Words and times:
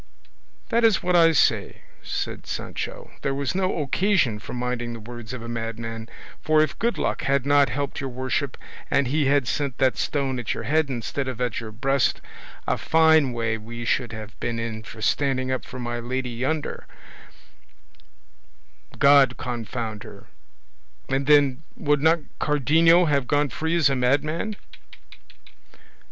"That 0.69 0.83
is 0.83 1.03
what 1.03 1.15
I 1.15 1.31
say," 1.31 1.81
said 2.01 2.47
Sancho; 2.47 3.11
"there 3.21 3.35
was 3.35 3.53
no 3.53 3.83
occasion 3.83 4.39
for 4.39 4.53
minding 4.53 4.93
the 4.93 4.99
words 4.99 5.31
of 5.31 5.43
a 5.43 5.47
madman; 5.47 6.09
for 6.41 6.63
if 6.63 6.79
good 6.79 6.97
luck 6.97 7.21
had 7.21 7.45
not 7.45 7.69
helped 7.69 8.01
your 8.01 8.09
worship, 8.09 8.57
and 8.89 9.05
he 9.05 9.27
had 9.27 9.47
sent 9.47 9.77
that 9.77 9.99
stone 9.99 10.39
at 10.39 10.55
your 10.55 10.63
head 10.63 10.89
instead 10.89 11.27
of 11.27 11.39
at 11.39 11.59
your 11.59 11.71
breast, 11.71 12.19
a 12.67 12.79
fine 12.79 13.31
way 13.31 13.59
we 13.59 13.85
should 13.85 14.11
have 14.11 14.33
been 14.39 14.57
in 14.57 14.81
for 14.81 15.03
standing 15.03 15.51
up 15.51 15.65
for 15.65 15.77
my 15.77 15.99
lady 15.99 16.31
yonder, 16.31 16.87
God 18.97 19.37
confound 19.37 20.01
her! 20.01 20.25
And 21.09 21.27
then, 21.27 21.61
would 21.75 22.01
not 22.01 22.21
Cardenio 22.39 23.05
have 23.07 23.27
gone 23.27 23.49
free 23.49 23.75
as 23.75 23.87
a 23.87 23.95
madman?" 23.95 24.55